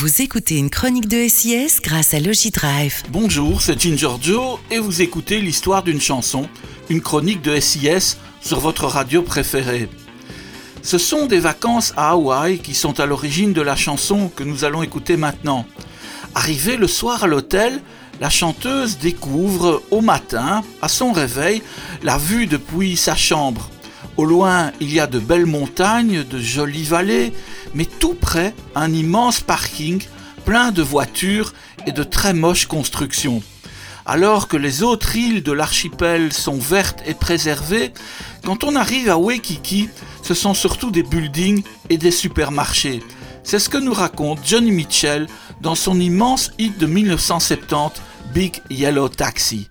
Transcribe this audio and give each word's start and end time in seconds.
Vous 0.00 0.22
écoutez 0.22 0.56
une 0.56 0.70
chronique 0.70 1.08
de 1.08 1.28
SIS 1.28 1.78
grâce 1.82 2.14
à 2.14 2.20
Logidrive. 2.20 3.02
Bonjour, 3.10 3.60
c'est 3.60 3.78
Ginger 3.78 4.16
Joe 4.18 4.58
et 4.70 4.78
vous 4.78 5.02
écoutez 5.02 5.42
l'histoire 5.42 5.82
d'une 5.82 6.00
chanson, 6.00 6.48
une 6.88 7.02
chronique 7.02 7.42
de 7.42 7.60
SIS 7.60 8.16
sur 8.40 8.60
votre 8.60 8.86
radio 8.86 9.20
préférée. 9.20 9.90
Ce 10.80 10.96
sont 10.96 11.26
des 11.26 11.38
vacances 11.38 11.92
à 11.98 12.12
Hawaï 12.12 12.60
qui 12.60 12.72
sont 12.72 12.98
à 12.98 13.04
l'origine 13.04 13.52
de 13.52 13.60
la 13.60 13.76
chanson 13.76 14.30
que 14.34 14.42
nous 14.42 14.64
allons 14.64 14.82
écouter 14.82 15.18
maintenant. 15.18 15.66
Arrivée 16.34 16.78
le 16.78 16.88
soir 16.88 17.24
à 17.24 17.26
l'hôtel, 17.26 17.82
la 18.22 18.30
chanteuse 18.30 18.96
découvre 18.96 19.82
au 19.90 20.00
matin, 20.00 20.62
à 20.80 20.88
son 20.88 21.12
réveil, 21.12 21.62
la 22.02 22.16
vue 22.16 22.46
depuis 22.46 22.96
sa 22.96 23.16
chambre. 23.16 23.68
Au 24.16 24.24
loin, 24.24 24.72
il 24.80 24.92
y 24.92 24.98
a 24.98 25.06
de 25.06 25.18
belles 25.18 25.46
montagnes, 25.46 26.24
de 26.24 26.38
jolies 26.38 26.84
vallées, 26.84 27.34
mais 27.74 27.84
tout 27.84 28.14
près, 28.14 28.54
un 28.74 28.92
immense 28.92 29.40
parking 29.40 30.02
plein 30.44 30.72
de 30.72 30.82
voitures 30.82 31.52
et 31.86 31.92
de 31.92 32.02
très 32.02 32.34
moches 32.34 32.66
constructions. 32.66 33.42
Alors 34.06 34.48
que 34.48 34.56
les 34.56 34.82
autres 34.82 35.14
îles 35.16 35.42
de 35.42 35.52
l'archipel 35.52 36.32
sont 36.32 36.58
vertes 36.58 37.02
et 37.06 37.14
préservées, 37.14 37.92
quand 38.44 38.64
on 38.64 38.74
arrive 38.74 39.10
à 39.10 39.18
Waikiki, 39.18 39.88
ce 40.22 40.34
sont 40.34 40.54
surtout 40.54 40.90
des 40.90 41.02
buildings 41.02 41.62
et 41.90 41.98
des 41.98 42.10
supermarchés. 42.10 43.02
C'est 43.44 43.58
ce 43.58 43.68
que 43.68 43.78
nous 43.78 43.94
raconte 43.94 44.40
Johnny 44.44 44.72
Mitchell 44.72 45.26
dans 45.60 45.74
son 45.74 46.00
immense 46.00 46.50
hit 46.58 46.78
de 46.78 46.86
1970, 46.86 48.00
Big 48.34 48.60
Yellow 48.70 49.08
Taxi. 49.08 49.70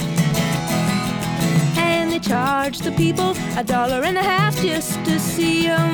charge 2.31 2.79
the 2.79 2.93
people 2.93 3.35
a 3.57 3.63
dollar 3.63 4.05
and 4.05 4.17
a 4.17 4.23
half 4.23 4.55
just 4.61 4.93
to 5.03 5.19
see 5.19 5.67
them. 5.67 5.93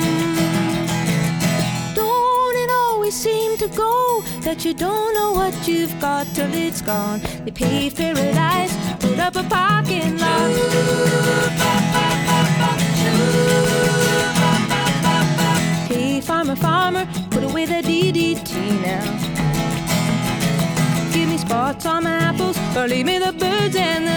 Don't 1.95 2.55
it 2.63 2.69
always 2.69 3.15
seem 3.15 3.57
to 3.57 3.67
go 3.69 4.21
that 4.41 4.63
you 4.63 4.75
don't 4.75 5.15
know 5.15 5.31
what 5.31 5.55
you've 5.67 5.99
got 5.99 6.27
till 6.35 6.53
it's 6.53 6.79
gone? 6.83 7.21
They 7.43 7.49
paved 7.49 7.97
paradise, 7.97 8.73
put 8.99 9.17
up 9.17 9.35
a 9.35 9.41
parking 9.49 10.19
lot. 10.19 10.51
Hey, 15.89 16.21
farmer, 16.21 16.55
farmer, 16.55 17.07
put 17.31 17.43
away 17.45 17.65
the 17.65 17.81
DDT 17.89 18.51
now. 18.83 19.05
Give 21.11 21.27
me 21.29 21.39
spots 21.39 21.87
on 21.87 22.03
my 22.03 22.15
apples, 22.29 22.59
or 22.77 22.87
leave 22.87 23.07
me 23.07 23.17
the 23.17 23.33
birds 23.33 23.75
and 23.75 24.07
the 24.07 24.16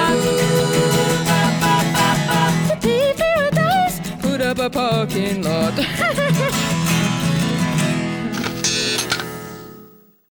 a 4.61 4.69
parking 4.69 5.41
lot. 5.41 5.73